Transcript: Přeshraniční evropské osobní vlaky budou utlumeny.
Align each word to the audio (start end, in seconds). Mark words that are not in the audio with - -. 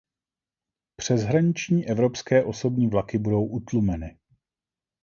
Přeshraniční 0.95 1.87
evropské 1.87 2.43
osobní 2.43 2.87
vlaky 2.87 3.17
budou 3.17 3.45
utlumeny. 3.45 4.17